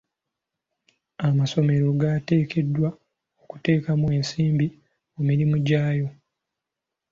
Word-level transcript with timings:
Amasomero 1.27 1.87
gateekeddwa 2.01 2.89
okuteeka 3.43 3.91
ensimbi 4.17 4.67
mu 5.13 5.21
mirimu 5.29 5.55
gyago. 5.67 6.09